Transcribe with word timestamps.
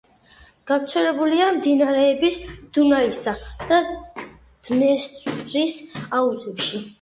გავრცელებულია 0.69 1.49
მდინარეების 1.57 2.39
დუნაისა 2.77 3.35
და 3.73 3.79
დნესტრის 4.71 5.79
აუზებში. 6.23 6.83